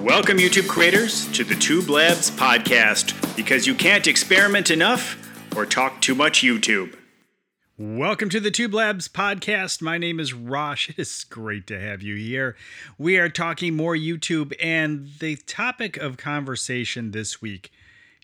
[0.00, 5.18] Welcome, YouTube creators, to the Tube Labs podcast because you can't experiment enough
[5.54, 6.96] or talk too much YouTube.
[7.76, 9.82] Welcome to the Tube Labs podcast.
[9.82, 10.88] My name is Rosh.
[10.96, 12.56] It is great to have you here.
[12.96, 17.70] We are talking more YouTube, and the topic of conversation this week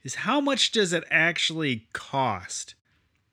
[0.03, 2.75] is how much does it actually cost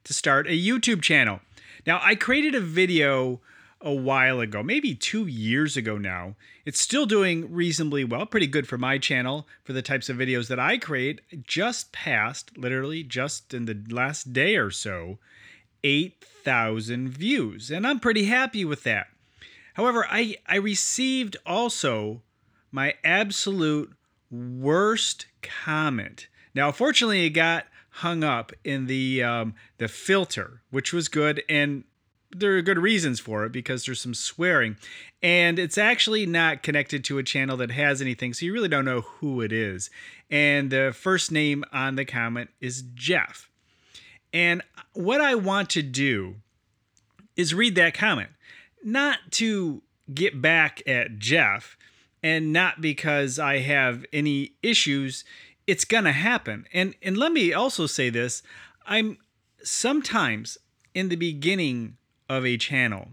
[0.03, 1.39] to start a YouTube channel?
[1.87, 3.39] Now, I created a video
[3.83, 6.35] a while ago, maybe two years ago now.
[6.65, 10.47] It's still doing reasonably well, pretty good for my channel for the types of videos
[10.47, 11.21] that I create.
[11.45, 15.19] Just passed, literally just in the last day or so,
[15.83, 19.07] 8,000 views, and I'm pretty happy with that.
[19.73, 22.21] However, I, I received also
[22.71, 23.93] my absolute
[24.31, 26.27] worst comment.
[26.55, 27.65] Now, fortunately, it got
[27.97, 31.83] hung up in the um, the filter, which was good, and
[32.35, 34.77] there are good reasons for it because there's some swearing,
[35.21, 38.85] and it's actually not connected to a channel that has anything, so you really don't
[38.85, 39.89] know who it is.
[40.29, 43.49] And the first name on the comment is Jeff.
[44.33, 46.35] And what I want to do
[47.35, 48.29] is read that comment,
[48.83, 51.77] not to get back at Jeff,
[52.21, 55.23] and not because I have any issues.
[55.67, 56.65] It's gonna happen.
[56.73, 58.41] And and let me also say this:
[58.85, 59.17] I'm
[59.63, 60.57] sometimes
[60.93, 61.97] in the beginning
[62.29, 63.09] of a channel,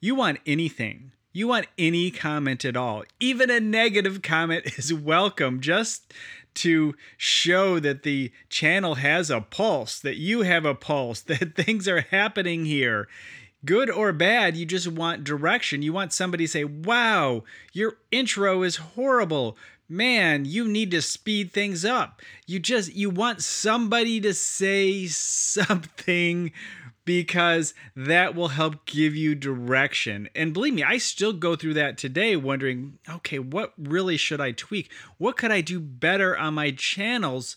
[0.00, 1.12] you want anything.
[1.32, 3.04] You want any comment at all.
[3.20, 6.12] Even a negative comment is welcome just
[6.54, 11.86] to show that the channel has a pulse, that you have a pulse, that things
[11.86, 13.08] are happening here.
[13.64, 15.82] Good or bad, you just want direction.
[15.82, 19.56] You want somebody to say, Wow, your intro is horrible.
[19.88, 22.20] Man, you need to speed things up.
[22.46, 26.52] You just, you want somebody to say something
[27.08, 30.28] because that will help give you direction.
[30.34, 34.52] And believe me, I still go through that today wondering, okay, what really should I
[34.52, 34.92] tweak?
[35.16, 37.56] What could I do better on my channels?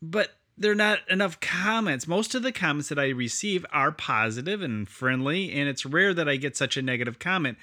[0.00, 2.08] But there are not enough comments.
[2.08, 6.26] Most of the comments that I receive are positive and friendly, and it's rare that
[6.26, 7.58] I get such a negative comment.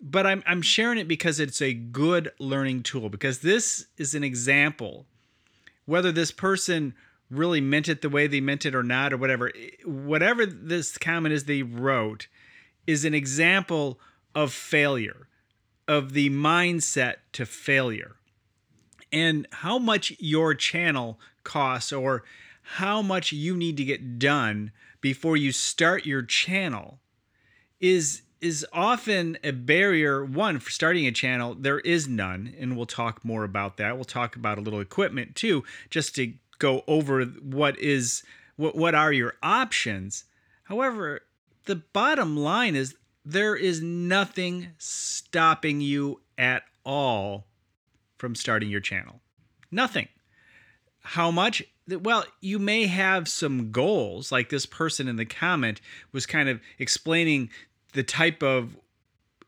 [0.00, 4.24] But I'm, I'm sharing it because it's a good learning tool, because this is an
[4.24, 5.06] example.
[5.86, 6.94] Whether this person
[7.32, 10.98] really meant it the way they meant it or not or whatever eh, whatever this
[10.98, 12.28] comment is they wrote
[12.86, 13.98] is an example
[14.34, 15.28] of failure
[15.88, 18.16] of the mindset to failure.
[19.12, 22.24] And how much your channel costs or
[22.62, 27.00] how much you need to get done before you start your channel
[27.80, 30.24] is is often a barrier.
[30.24, 33.96] One for starting a channel there is none and we'll talk more about that.
[33.96, 38.22] We'll talk about a little equipment too just to go over what is
[38.56, 40.24] what what are your options.
[40.64, 41.22] However,
[41.64, 47.46] the bottom line is there is nothing stopping you at all
[48.16, 49.20] from starting your channel.
[49.72, 50.08] Nothing.
[51.00, 51.64] How much?
[51.88, 55.80] Well, you may have some goals, like this person in the comment
[56.12, 57.50] was kind of explaining
[57.92, 58.76] the type of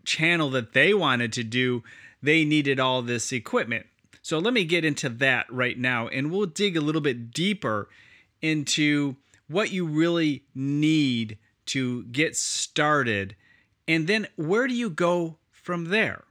[0.04, 1.84] channel that they wanted to do.
[2.20, 3.86] They needed all this equipment.
[4.24, 7.90] So let me get into that right now and we'll dig a little bit deeper
[8.40, 9.16] into
[9.48, 11.36] what you really need
[11.66, 13.36] to get started
[13.86, 16.24] and then where do you go from there?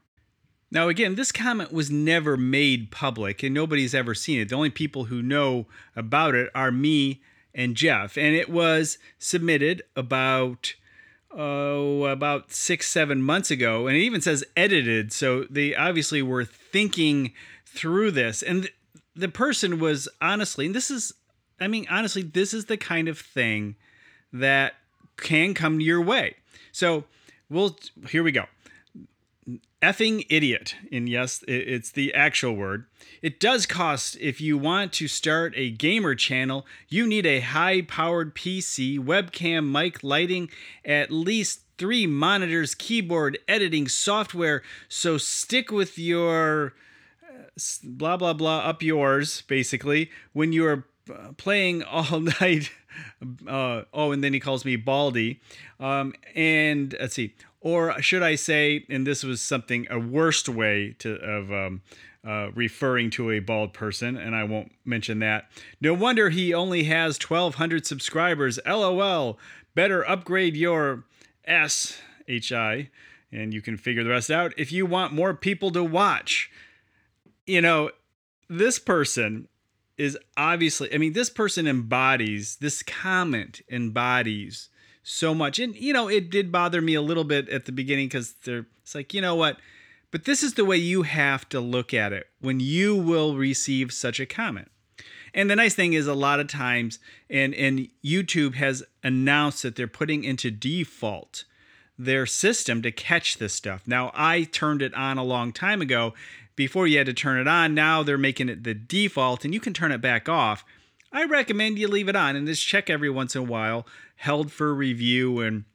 [0.72, 4.50] Now, again, this comment was never made public and nobody's ever seen it.
[4.50, 7.22] The only people who know about it are me
[7.54, 8.18] and Jeff.
[8.18, 10.74] And it was submitted about
[11.36, 16.46] oh about six seven months ago and it even says edited so they obviously were
[16.46, 17.34] thinking
[17.74, 18.42] through this.
[18.42, 18.76] And th-
[19.16, 21.14] the person was honestly and this is
[21.60, 23.76] i mean honestly this is the kind of thing
[24.32, 24.74] that
[25.18, 26.36] can come your way.
[26.72, 27.06] So
[27.50, 27.78] we'll
[28.10, 28.46] here we go.
[29.82, 30.76] Effing idiot.
[30.92, 32.86] And yes it's the actual word.
[33.22, 37.82] It does cost if you want to start a gamer channel you need a high
[37.82, 40.50] powered pc webcam mic lighting
[40.84, 44.64] at least three monitors keyboard editing software.
[44.88, 46.74] So stick with your
[47.84, 52.72] blah blah blah up yours basically when you're uh, playing all night
[53.48, 55.40] uh, oh and then he calls me baldy
[55.80, 60.96] um, and let's see or should i say and this was something a worst way
[61.00, 61.82] to of um,
[62.26, 65.50] uh, referring to a bald person, and I won't mention that.
[65.82, 68.60] No wonder he only has 1,200 subscribers.
[68.66, 69.38] LOL.
[69.76, 71.04] Better upgrade your
[71.46, 72.90] SHI,
[73.32, 76.50] and you can figure the rest out if you want more people to watch
[77.46, 77.92] you know,
[78.50, 79.48] this person
[79.98, 84.70] is obviously, I mean, this person embodies, this comment embodies
[85.04, 85.60] so much.
[85.60, 88.66] And, you know, it did bother me a little bit at the beginning because they're,
[88.82, 89.58] it's like, you know what?
[90.12, 93.92] But this is the way you have to look at it when you will receive
[93.92, 94.70] such a comment.
[95.34, 97.00] And the nice thing is, a lot of times,
[97.30, 101.46] and, and YouTube has announced that they're putting into default
[101.98, 103.82] their system to catch this stuff.
[103.88, 106.14] Now, I turned it on a long time ago.
[106.56, 109.60] Before you had to turn it on, now they're making it the default and you
[109.60, 110.64] can turn it back off.
[111.12, 113.86] I recommend you leave it on and just check every once in a while,
[114.18, 115.66] held for review and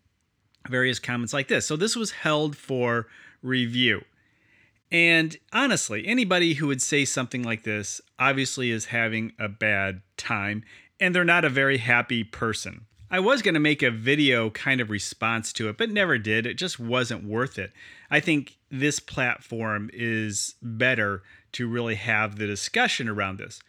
[0.69, 1.67] various comments like this.
[1.67, 3.07] So, this was held for
[3.43, 4.05] review.
[4.91, 10.65] And honestly, anybody who would say something like this obviously is having a bad time
[10.99, 12.87] and they're not a very happy person.
[13.11, 16.47] I was going to make a video kind of response to it, but never did.
[16.47, 17.73] It just wasn't worth it.
[18.11, 21.23] I think this platform is better
[21.53, 23.61] to really have the discussion around this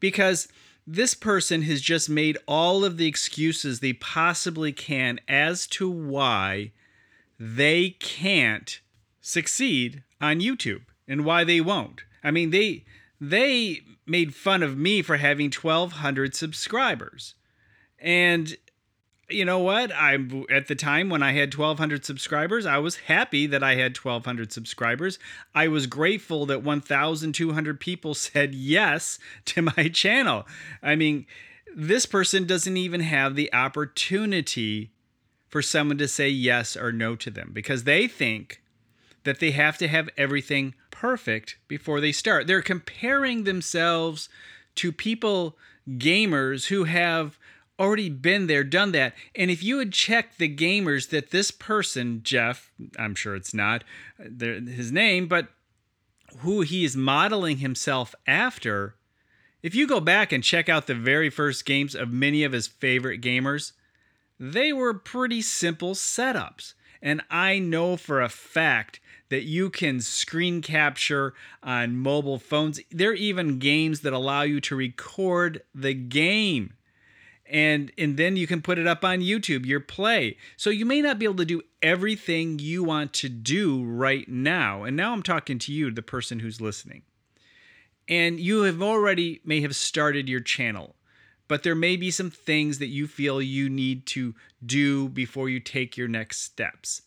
[0.00, 0.48] because
[0.86, 6.72] this person has just made all of the excuses they possibly can as to why
[7.38, 8.80] they can't
[9.20, 12.02] succeed on YouTube and why they won't.
[12.24, 12.84] I mean, they
[13.20, 17.34] they made fun of me for having 1200 subscribers.
[17.98, 18.56] And
[19.28, 19.92] you know what?
[19.94, 23.96] I'm at the time when I had 1200 subscribers, I was happy that I had
[23.96, 25.18] 1200 subscribers.
[25.54, 30.46] I was grateful that 1200 people said yes to my channel.
[30.82, 31.26] I mean,
[31.74, 34.92] this person doesn't even have the opportunity
[35.48, 38.62] for someone to say yes or no to them because they think
[39.24, 42.46] that they have to have everything perfect before they start.
[42.46, 44.28] They're comparing themselves
[44.76, 45.56] to people
[45.88, 47.38] gamers who have
[47.78, 49.14] already been there, done that.
[49.34, 53.84] And if you had checked the gamers that this person, Jeff, I'm sure it's not
[54.20, 55.48] uh, his name, but
[56.38, 58.96] who he is modeling himself after,
[59.62, 62.66] if you go back and check out the very first games of many of his
[62.66, 63.72] favorite gamers,
[64.38, 66.74] they were pretty simple setups.
[67.02, 72.80] And I know for a fact that you can screen capture on mobile phones.
[72.90, 76.74] There are even games that allow you to record the game
[77.48, 80.36] and and then you can put it up on YouTube your play.
[80.56, 84.82] So you may not be able to do everything you want to do right now.
[84.84, 87.02] And now I'm talking to you, the person who's listening.
[88.08, 90.94] And you have already may have started your channel,
[91.48, 94.34] but there may be some things that you feel you need to
[94.64, 97.02] do before you take your next steps.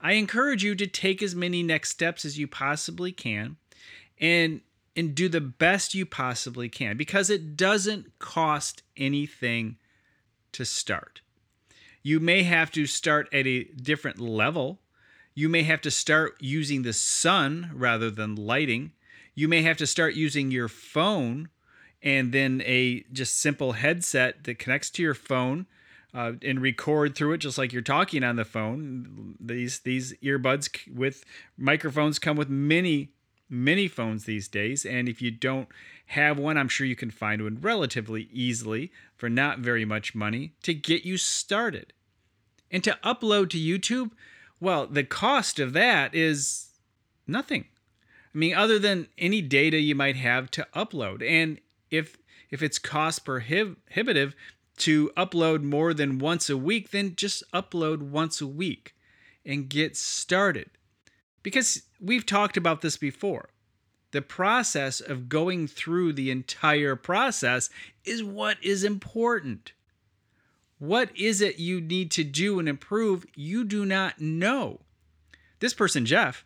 [0.00, 3.56] I encourage you to take as many next steps as you possibly can
[4.20, 4.60] and
[4.98, 9.76] and do the best you possibly can because it doesn't cost anything
[10.50, 11.20] to start.
[12.02, 14.80] You may have to start at a different level.
[15.36, 18.90] You may have to start using the sun rather than lighting.
[19.36, 21.48] You may have to start using your phone
[22.02, 25.66] and then a just simple headset that connects to your phone
[26.12, 29.36] uh, and record through it just like you're talking on the phone.
[29.38, 31.24] These these earbuds with
[31.56, 33.10] microphones come with many
[33.48, 34.84] many phones these days.
[34.84, 35.68] And if you don't
[36.06, 40.52] have one, I'm sure you can find one relatively easily for not very much money
[40.62, 41.92] to get you started.
[42.70, 44.10] And to upload to YouTube,
[44.60, 46.68] well, the cost of that is
[47.26, 47.66] nothing.
[48.34, 51.28] I mean, other than any data you might have to upload.
[51.28, 51.60] And
[51.90, 52.18] if
[52.50, 54.34] if it's cost prohibitive
[54.78, 58.94] to upload more than once a week, then just upload once a week
[59.44, 60.70] and get started.
[61.42, 63.50] Because we've talked about this before.
[64.10, 67.68] The process of going through the entire process
[68.04, 69.72] is what is important.
[70.78, 73.26] What is it you need to do and improve?
[73.34, 74.80] You do not know.
[75.60, 76.44] This person, Jeff,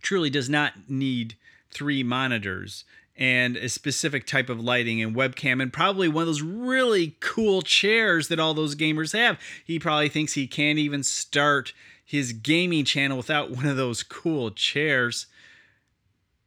[0.00, 1.36] truly does not need
[1.70, 2.84] three monitors
[3.16, 7.60] and a specific type of lighting and webcam and probably one of those really cool
[7.60, 9.38] chairs that all those gamers have.
[9.64, 11.74] He probably thinks he can't even start
[12.10, 15.26] his gaming channel without one of those cool chairs.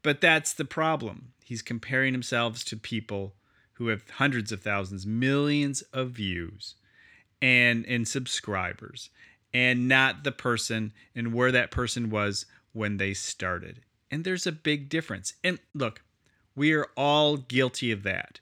[0.01, 1.31] But that's the problem.
[1.41, 3.35] He's comparing himself to people
[3.75, 6.75] who have hundreds of thousands, millions of views
[7.41, 9.09] and and subscribers
[9.53, 13.79] and not the person and where that person was when they started.
[14.11, 15.35] And there's a big difference.
[15.45, 16.01] And look,
[16.57, 18.41] we are all guilty of that.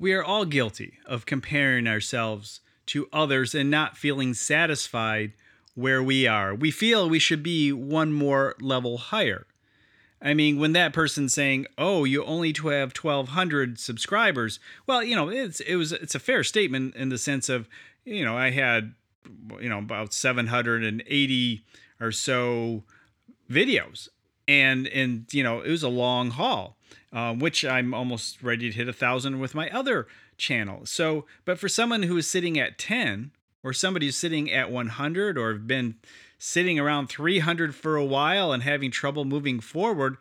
[0.00, 5.34] We are all guilty of comparing ourselves to others and not feeling satisfied
[5.76, 6.52] where we are.
[6.52, 9.46] We feel we should be one more level higher.
[10.20, 15.14] I mean, when that person's saying, "Oh, you only to have 1200 subscribers." Well, you
[15.14, 17.68] know, it's it was it's a fair statement in the sense of,
[18.04, 18.94] you know, I had
[19.60, 21.64] you know, about 780
[22.00, 22.82] or so
[23.50, 24.08] videos.
[24.48, 26.76] And and you know, it was a long haul.
[27.12, 30.06] Uh, which I'm almost ready to hit a thousand with my other
[30.36, 30.84] channel.
[30.84, 33.30] So, but for someone who is sitting at 10
[33.66, 35.96] or somebody who's sitting at 100 or have been
[36.38, 40.16] sitting around 300 for a while and having trouble moving forward,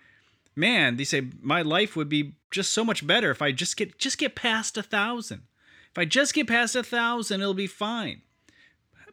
[0.56, 4.00] man, they say my life would be just so much better if I just get
[4.00, 5.44] just get past a thousand.
[5.92, 8.24] If I just get past a thousand, it'll be fine.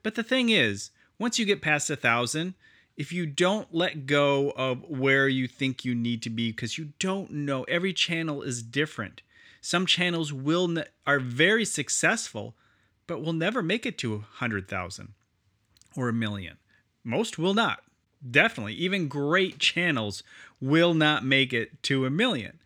[0.03, 2.55] But the thing is, once you get past a thousand,
[2.97, 6.95] if you don't let go of where you think you need to be because you
[6.99, 9.21] don't know every channel is different
[9.62, 12.57] some channels will are very successful
[13.06, 15.14] but will never make it to a 100,000
[15.97, 16.56] or a million.
[17.04, 17.82] Most will not.
[18.28, 18.75] Definitely.
[18.75, 20.23] Even great channels
[20.61, 22.61] will not make it to a million.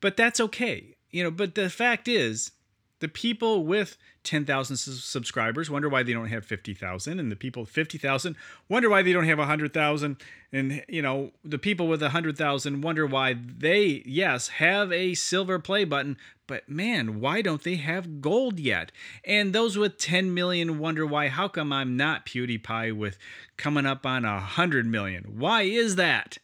[0.00, 0.96] But that's okay.
[1.10, 2.52] You know but the fact is
[3.00, 7.70] the people with 10,000 subscribers wonder why they don't have 50,000 and the people with
[7.70, 8.36] 50,000
[8.68, 10.16] wonder why they don't have 100,000
[10.52, 15.84] and you know the people with 100,000 wonder why they yes have a silver play
[15.84, 16.16] button
[16.46, 18.90] but man why don't they have gold yet?
[19.24, 23.18] And those with 10 million wonder why how come I'm not PewDiePie with
[23.56, 25.38] coming up on a 100 million?
[25.38, 26.38] Why is that?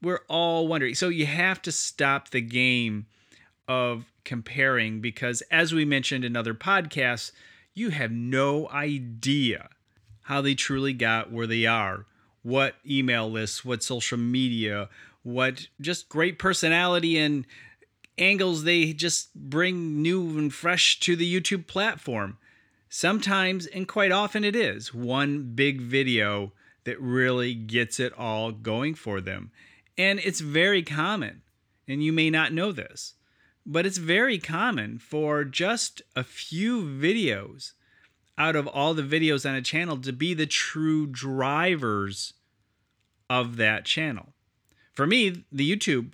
[0.00, 0.94] We're all wondering.
[0.94, 3.06] So you have to stop the game
[3.68, 7.32] of comparing because, as we mentioned in other podcasts,
[7.74, 9.68] you have no idea
[10.22, 12.06] how they truly got where they are,
[12.42, 14.88] what email lists, what social media,
[15.22, 17.46] what just great personality and
[18.18, 22.38] angles they just bring new and fresh to the YouTube platform.
[22.88, 26.52] Sometimes, and quite often, it is one big video
[26.84, 29.50] that really gets it all going for them.
[29.96, 31.42] And it's very common,
[31.88, 33.14] and you may not know this
[33.64, 37.72] but it's very common for just a few videos
[38.38, 42.34] out of all the videos on a channel to be the true drivers
[43.28, 44.32] of that channel.
[44.92, 46.12] For me, the YouTube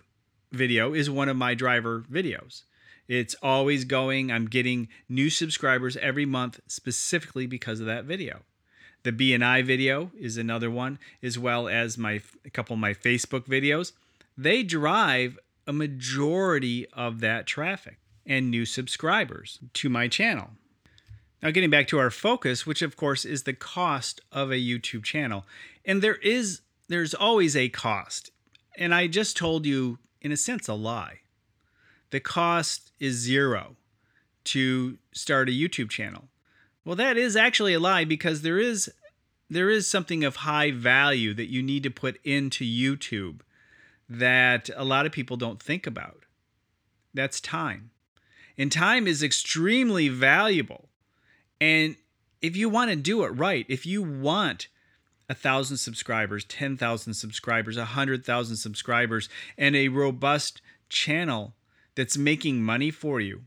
[0.53, 2.63] video is one of my driver videos.
[3.09, 4.31] It's always going.
[4.31, 8.43] I'm getting new subscribers every month specifically because of that video.
[9.05, 13.47] The BNI video is another one, as well as my a couple of my Facebook
[13.47, 13.93] videos.
[14.37, 15.39] They drive
[15.69, 20.49] a majority of that traffic and new subscribers to my channel.
[21.43, 25.05] Now, getting back to our focus, which of course is the cost of a YouTube
[25.05, 25.45] channel.
[25.85, 28.31] And there is, there's always a cost.
[28.77, 31.21] And I just told you, in a sense, a lie.
[32.11, 33.77] The cost is zero
[34.45, 36.25] to start a YouTube channel.
[36.85, 38.91] Well, that is actually a lie because there is
[39.51, 43.41] there is something of high value that you need to put into YouTube
[44.09, 46.25] that a lot of people don't think about.
[47.15, 47.91] That's time.
[48.57, 50.89] And time is extremely valuable.
[51.61, 51.97] And
[52.41, 54.69] if you want to do it right, if you want
[55.29, 61.55] a thousand subscribers, 10,000 subscribers, a hundred thousand subscribers, and a robust channel
[61.95, 63.43] that's making money for you,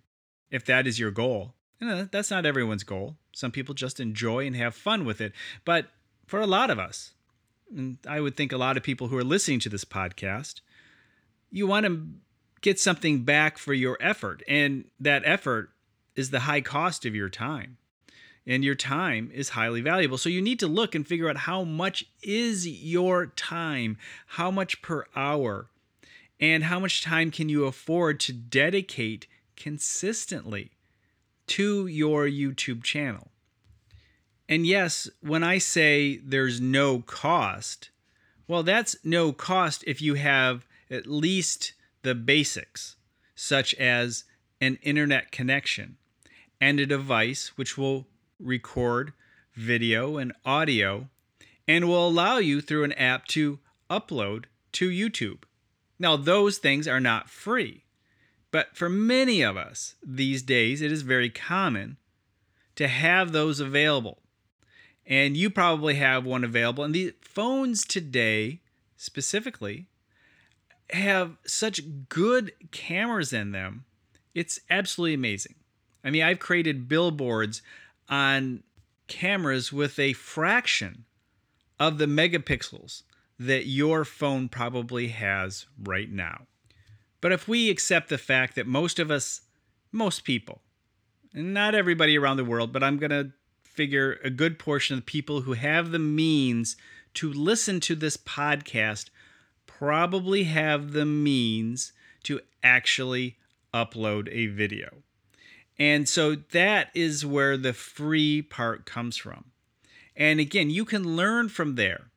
[0.51, 3.17] if that is your goal, that's not everyone's goal.
[3.33, 5.33] Some people just enjoy and have fun with it.
[5.65, 5.87] But
[6.27, 7.13] for a lot of us,
[7.75, 10.61] and I would think a lot of people who are listening to this podcast,
[11.49, 12.07] you want to
[12.61, 14.43] get something back for your effort.
[14.47, 15.69] And that effort
[16.15, 17.77] is the high cost of your time.
[18.45, 20.17] And your time is highly valuable.
[20.17, 24.81] So you need to look and figure out how much is your time, how much
[24.81, 25.67] per hour,
[26.39, 30.71] and how much time can you afford to dedicate consistently
[31.47, 33.30] to your YouTube channel.
[34.51, 37.89] And yes, when I say there's no cost,
[38.49, 42.97] well, that's no cost if you have at least the basics,
[43.33, 44.25] such as
[44.59, 45.95] an internet connection
[46.59, 48.07] and a device which will
[48.41, 49.13] record
[49.55, 51.07] video and audio
[51.65, 53.57] and will allow you through an app to
[53.89, 55.43] upload to YouTube.
[55.97, 57.85] Now, those things are not free,
[58.51, 61.95] but for many of us these days, it is very common
[62.75, 64.20] to have those available
[65.05, 66.83] and you probably have one available.
[66.83, 68.61] And the phones today,
[68.97, 69.87] specifically,
[70.91, 73.85] have such good cameras in them.
[74.33, 75.55] It's absolutely amazing.
[76.03, 77.61] I mean, I've created billboards
[78.09, 78.63] on
[79.07, 81.05] cameras with a fraction
[81.79, 83.03] of the megapixels
[83.39, 86.45] that your phone probably has right now.
[87.21, 89.41] But if we accept the fact that most of us,
[89.91, 90.61] most people,
[91.33, 93.31] not everybody around the world, but I'm going to
[93.73, 96.75] figure a good portion of the people who have the means
[97.15, 99.09] to listen to this podcast
[99.65, 103.37] probably have the means to actually
[103.73, 104.97] upload a video.
[105.79, 109.45] And so that is where the free part comes from.
[110.15, 112.11] And again, you can learn from there.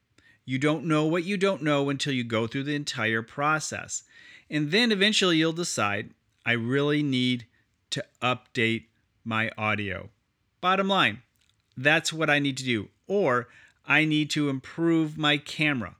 [0.45, 4.03] You don't know what you don't know until you go through the entire process.
[4.51, 6.11] And then eventually you'll decide
[6.45, 7.47] I really need
[7.91, 8.87] to update
[9.25, 10.11] my audio.
[10.61, 11.23] Bottom line,
[11.77, 12.89] that's what I need to do.
[13.07, 13.49] Or
[13.87, 15.97] I need to improve my camera.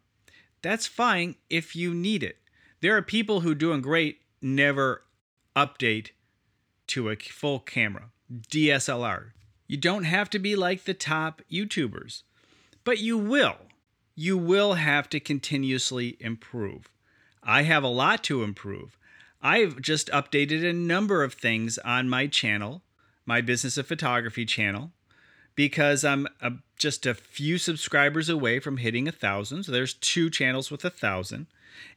[0.63, 2.39] That's fine if you need it.
[2.81, 5.03] There are people who doing great never
[5.57, 6.11] update
[6.89, 9.33] to a full camera, DSLR.
[9.67, 12.23] You don't have to be like the top YouTubers,
[12.85, 13.57] but you will.
[14.15, 16.91] You will have to continuously improve.
[17.43, 18.97] I have a lot to improve.
[19.43, 22.83] I've just updated a number of things on my channel,
[23.27, 24.93] my Business of Photography channel,
[25.55, 29.65] because I'm a, just a few subscribers away from hitting a thousand.
[29.65, 31.47] So there's two channels with a thousand.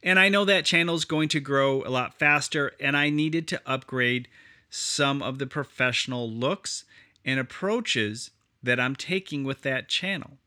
[0.02, 3.46] And I know that channel is going to grow a lot faster, and I needed
[3.48, 4.28] to upgrade
[4.70, 6.84] some of the professional looks
[7.24, 8.30] and approaches
[8.62, 10.38] that I'm taking with that channel.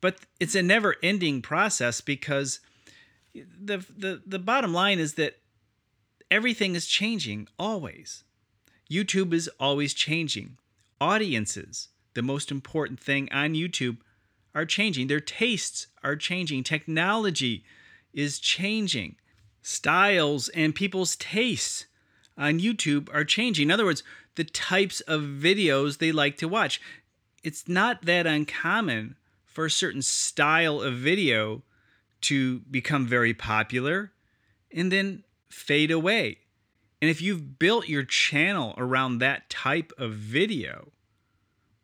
[0.00, 2.60] But it's a never ending process because
[3.34, 5.38] the, the, the bottom line is that
[6.30, 8.24] everything is changing always.
[8.90, 10.58] YouTube is always changing.
[11.00, 13.98] Audiences, the most important thing on YouTube,
[14.56, 15.06] are changing.
[15.06, 16.64] Their tastes are changing.
[16.64, 17.62] Technology
[18.12, 19.16] is changing.
[19.62, 21.86] Styles and people's tastes
[22.38, 23.68] on YouTube are changing.
[23.68, 24.02] In other words,
[24.34, 26.80] the types of videos they like to watch.
[27.44, 31.62] It's not that uncommon for a certain style of video
[32.22, 34.12] to become very popular
[34.72, 36.38] and then fade away.
[37.02, 40.92] And if you've built your channel around that type of video,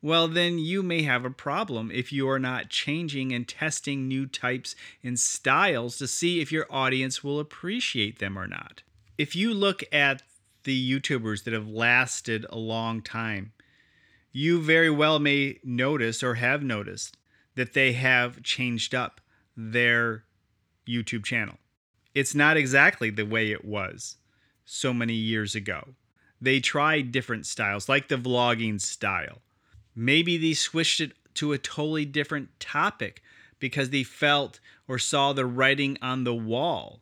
[0.03, 4.27] well, then you may have a problem if you are not changing and testing new
[4.27, 8.83] types and styles to see if your audience will appreciate them or not.
[9.17, 10.23] If you look at
[10.65, 13.53] the YouTubers that have lasted a long time,
[14.33, 17.17] you very well may notice or have noticed
[17.55, 19.21] that they have changed up
[19.57, 20.25] their
[20.89, 21.59] YouTube channel.
[22.15, 24.17] It's not exactly the way it was
[24.65, 25.91] so many years ago.
[26.41, 29.43] They tried different styles, like the vlogging style.
[29.95, 33.23] Maybe they switched it to a totally different topic
[33.59, 37.01] because they felt or saw the writing on the wall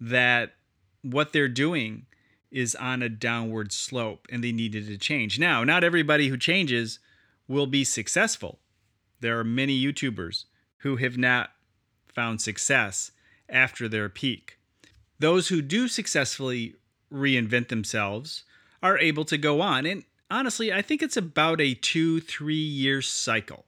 [0.00, 0.54] that
[1.02, 2.06] what they're doing
[2.50, 5.38] is on a downward slope and they needed to change.
[5.38, 6.98] Now, not everybody who changes
[7.46, 8.58] will be successful.
[9.20, 10.44] There are many YouTubers
[10.78, 11.50] who have not
[12.06, 13.10] found success
[13.48, 14.58] after their peak.
[15.18, 16.76] Those who do successfully
[17.12, 18.44] reinvent themselves
[18.82, 19.86] are able to go on.
[19.86, 23.64] And honestly, I think it's about a two, three year cycle.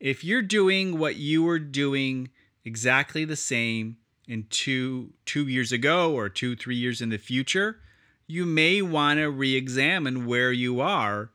[0.00, 2.30] If you're doing what you were doing
[2.64, 7.78] exactly the same in two two years ago or two, three years in the future,
[8.26, 11.30] you may want to re-examine where you are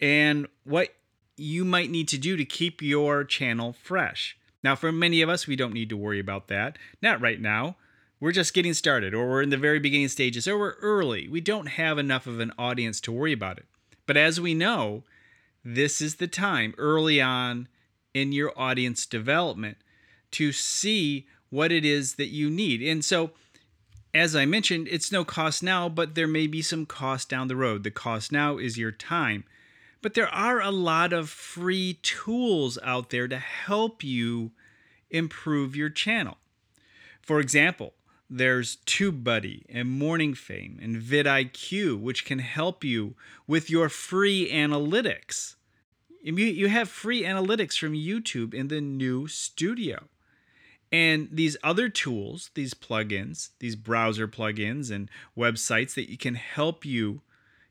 [0.00, 0.94] and what
[1.36, 4.36] you might need to do to keep your channel fresh.
[4.62, 6.78] Now, for many of us, we don't need to worry about that.
[7.02, 7.76] Not right now.
[8.20, 11.28] We're just getting started, or we're in the very beginning stages, or we're early.
[11.28, 13.66] We don't have enough of an audience to worry about it.
[14.06, 15.04] But as we know,
[15.64, 17.68] this is the time early on
[18.12, 19.78] in your audience development
[20.32, 22.82] to see what it is that you need.
[22.82, 23.30] And so,
[24.12, 27.56] as I mentioned, it's no cost now, but there may be some cost down the
[27.56, 27.82] road.
[27.82, 29.44] The cost now is your time.
[30.02, 34.52] But there are a lot of free tools out there to help you
[35.10, 36.36] improve your channel.
[37.22, 37.94] For example,
[38.30, 43.14] there's TubeBuddy and Morning Fame and vidIQ, which can help you
[43.46, 45.54] with your free analytics.
[46.22, 50.04] You have free analytics from YouTube in the new studio.
[50.90, 56.84] And these other tools, these plugins, these browser plugins and websites that you can help
[56.84, 57.20] you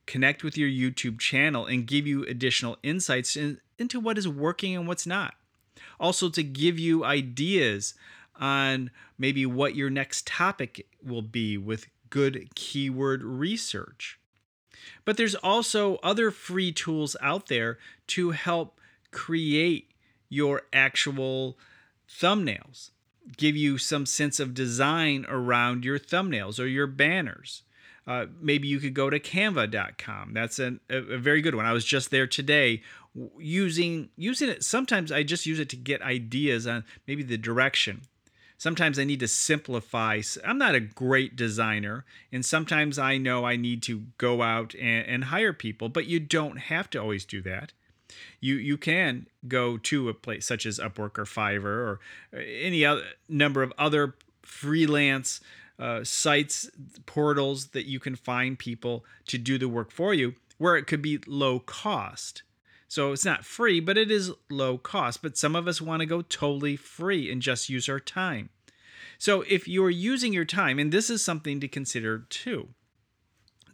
[0.06, 4.76] connect with your YouTube channel, and give you additional insights in, into what is working
[4.76, 5.36] and what's not.
[6.00, 7.94] Also, to give you ideas
[8.39, 14.19] on maybe what your next topic will be with good keyword research.
[15.06, 18.80] But there's also other free tools out there to help
[19.12, 19.91] create
[20.30, 21.58] your actual
[22.10, 22.89] thumbnails,
[23.38, 27.63] give you some sense of design around your thumbnails or your banners.
[28.06, 30.34] Uh, maybe you could go to canva.com.
[30.34, 31.65] That's an, a, a very good one.
[31.65, 32.82] I was just there today
[33.38, 34.63] using using it.
[34.63, 38.02] Sometimes I just use it to get ideas on maybe the direction.
[38.63, 40.21] Sometimes I need to simplify.
[40.41, 45.06] I'm not a great designer, and sometimes I know I need to go out and,
[45.06, 47.73] and hire people, but you don't have to always do that.
[48.39, 51.99] You you can go to a place such as Upwork or Fiverr or
[52.32, 55.41] any other number of other freelance
[55.78, 56.69] uh, sites,
[57.06, 61.02] portals that you can find people to do the work for you where it could
[61.02, 62.43] be low cost.
[62.94, 65.24] So it's not free, but it is low cost.
[65.24, 68.52] But some of us want to go totally free and just use our time.
[69.18, 72.68] So if you're using your time, and this is something to consider too,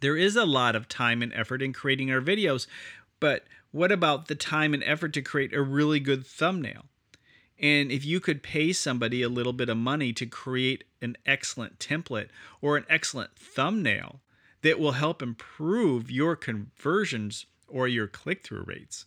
[0.00, 2.66] there is a lot of time and effort in creating our videos,
[3.20, 6.86] but what about the time and effort to create a really good thumbnail?
[7.58, 11.78] And if you could pay somebody a little bit of money to create an excellent
[11.78, 12.30] template
[12.62, 14.22] or an excellent thumbnail
[14.62, 19.04] that will help improve your conversions or your click through rates,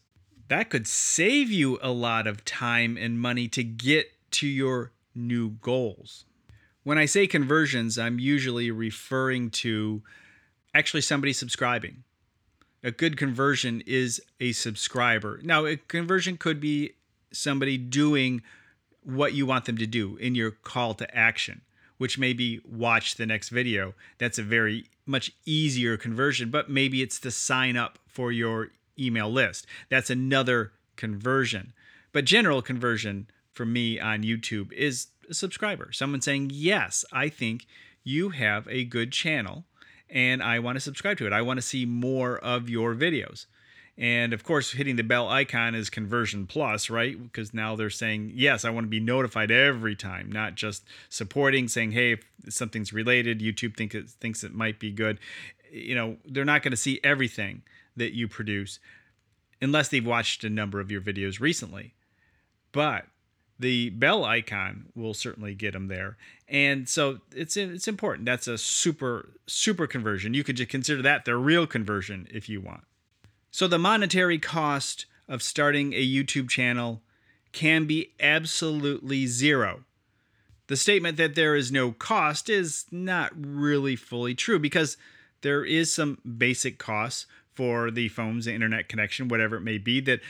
[0.53, 5.49] that could save you a lot of time and money to get to your new
[5.49, 6.25] goals.
[6.83, 10.03] When I say conversions, I'm usually referring to
[10.75, 12.03] actually somebody subscribing.
[12.83, 15.39] A good conversion is a subscriber.
[15.41, 16.91] Now, a conversion could be
[17.31, 18.43] somebody doing
[19.01, 21.61] what you want them to do in your call to action,
[21.97, 23.95] which may be watch the next video.
[24.19, 29.31] That's a very much easier conversion, but maybe it's to sign up for your email
[29.31, 29.65] list.
[29.89, 31.73] That's another conversion.
[32.11, 35.91] But general conversion for me on YouTube is a subscriber.
[35.91, 37.65] Someone saying, Yes, I think
[38.03, 39.65] you have a good channel
[40.09, 41.33] and I want to subscribe to it.
[41.33, 43.47] I want to see more of your videos.
[43.97, 47.21] And of course, hitting the bell icon is conversion plus, right?
[47.21, 51.67] Because now they're saying, yes, I want to be notified every time, not just supporting,
[51.67, 55.19] saying, hey, if something's related, YouTube think it, thinks it might be good.
[55.71, 57.61] You know, they're not going to see everything
[57.95, 58.79] that you produce
[59.61, 61.93] unless they've watched a number of your videos recently.
[62.71, 63.05] But
[63.59, 66.17] the bell icon will certainly get them there.
[66.47, 68.25] And so it's it's important.
[68.25, 70.33] That's a super super conversion.
[70.33, 72.83] You could just consider that the real conversion if you want.
[73.51, 77.03] So, the monetary cost of starting a YouTube channel
[77.51, 79.83] can be absolutely zero.
[80.67, 84.97] The statement that there is no cost is not really fully true because
[85.41, 89.99] there is some basic costs for the phones, the internet connection, whatever it may be,
[90.01, 90.21] that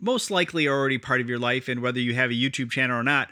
[0.00, 2.98] most likely are already part of your life, and whether you have a YouTube channel
[2.98, 3.28] or not,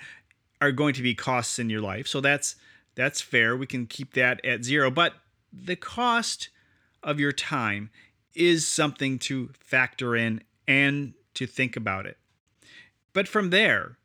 [0.60, 2.06] are going to be costs in your life.
[2.06, 2.56] So that's
[2.94, 3.56] that's fair.
[3.56, 4.90] We can keep that at zero.
[4.90, 5.14] But
[5.52, 6.48] the cost
[7.02, 7.90] of your time
[8.34, 12.18] is something to factor in and to think about it.
[13.12, 13.96] But from there,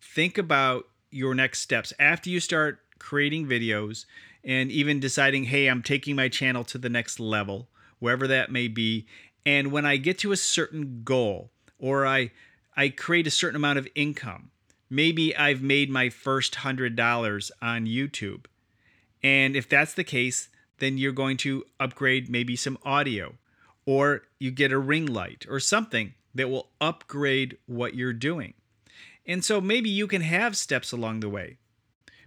[0.00, 4.06] think about your next steps after you start creating videos
[4.44, 8.68] and even deciding, hey, I'm taking my channel to the next level, wherever that may
[8.68, 9.06] be.
[9.44, 12.32] And when I get to a certain goal or I,
[12.76, 14.50] I create a certain amount of income,
[14.90, 18.46] maybe I've made my first $100 on YouTube.
[19.22, 23.34] And if that's the case, then you're going to upgrade maybe some audio
[23.84, 28.54] or you get a ring light or something that will upgrade what you're doing.
[29.26, 31.58] And so maybe you can have steps along the way.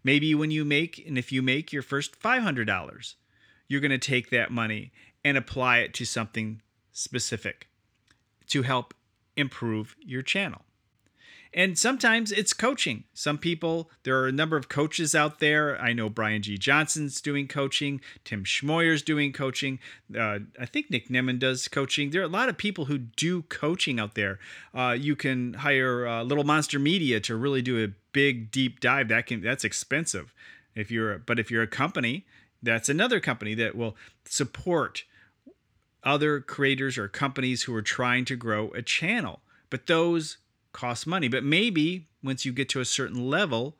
[0.03, 3.15] Maybe when you make, and if you make your first $500,
[3.67, 4.91] you're going to take that money
[5.23, 7.67] and apply it to something specific
[8.47, 8.93] to help
[9.37, 10.61] improve your channel.
[11.53, 13.03] And sometimes it's coaching.
[13.13, 15.79] Some people, there are a number of coaches out there.
[15.81, 16.57] I know Brian G.
[16.57, 19.79] Johnson's doing coaching, Tim Schmoyer's doing coaching.
[20.17, 22.11] Uh, I think Nick Nimmin does coaching.
[22.11, 24.39] There are a lot of people who do coaching out there.
[24.73, 29.09] Uh, you can hire uh, Little Monster Media to really do a big deep dive.
[29.09, 30.33] That can that's expensive.
[30.73, 32.25] If you're, but if you're a company,
[32.63, 35.03] that's another company that will support
[36.03, 39.41] other creators or companies who are trying to grow a channel.
[39.69, 40.37] But those
[40.71, 41.27] cost money.
[41.27, 43.75] But maybe once you get to a certain level,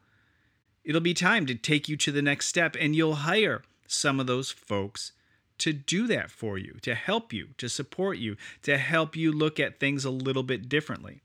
[0.84, 4.28] it'll be time to take you to the next step and you'll hire some of
[4.28, 5.12] those folks
[5.60, 9.60] to do that for you, to help you, to support you, to help you look
[9.60, 11.22] at things a little bit differently.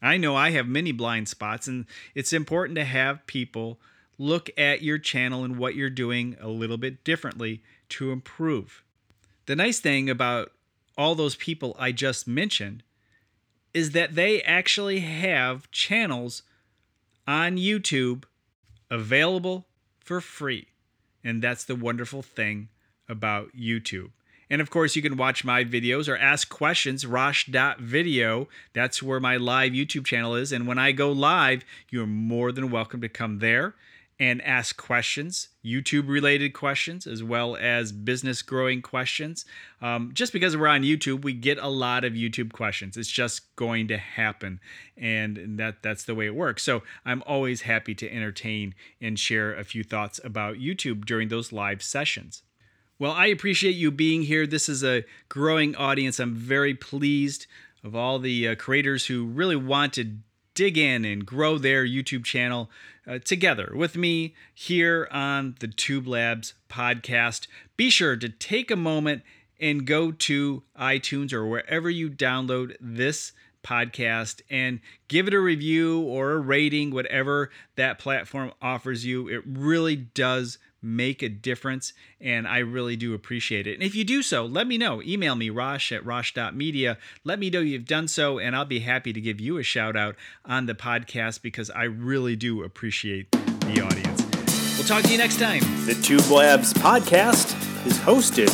[0.00, 3.78] I know I have many blind spots, and it's important to have people
[4.16, 8.83] look at your channel and what you're doing a little bit differently to improve.
[9.46, 10.52] The nice thing about
[10.96, 12.82] all those people I just mentioned
[13.72, 16.42] is that they actually have channels
[17.26, 18.24] on YouTube
[18.90, 19.66] available
[19.98, 20.68] for free.
[21.22, 22.68] And that's the wonderful thing
[23.08, 24.10] about YouTube.
[24.48, 28.48] And of course, you can watch my videos or ask questions, rosh.video.
[28.72, 30.52] That's where my live YouTube channel is.
[30.52, 33.74] And when I go live, you're more than welcome to come there
[34.18, 39.44] and ask questions, YouTube related questions, as well as business growing questions.
[39.82, 42.96] Um, just because we're on YouTube, we get a lot of YouTube questions.
[42.96, 44.60] It's just going to happen,
[44.96, 46.62] and that that's the way it works.
[46.62, 51.52] So I'm always happy to entertain and share a few thoughts about YouTube during those
[51.52, 52.42] live sessions.
[52.98, 54.46] Well, I appreciate you being here.
[54.46, 56.20] This is a growing audience.
[56.20, 57.46] I'm very pleased
[57.82, 60.18] of all the uh, creators who really want to
[60.54, 62.70] dig in and grow their YouTube channel
[63.06, 67.46] uh, together with me here on the Tube Labs podcast.
[67.76, 69.22] Be sure to take a moment
[69.60, 76.00] and go to iTunes or wherever you download this podcast and give it a review
[76.02, 79.28] or a rating, whatever that platform offers you.
[79.28, 83.74] It really does make a difference, and I really do appreciate it.
[83.74, 85.02] And if you do so, let me know.
[85.02, 86.98] Email me, rosh at rosh.media.
[87.24, 89.96] Let me know you've done so, and I'll be happy to give you a shout
[89.96, 94.22] out on the podcast because I really do appreciate the audience.
[94.76, 95.62] We'll talk to you next time.
[95.86, 98.50] The Tube Labs podcast is hosted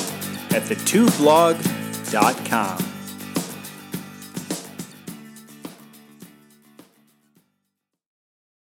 [0.52, 2.89] at thetubeblog.com.